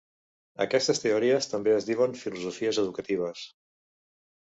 [0.63, 3.45] Aquestes teories també es diuen filosofies educatives.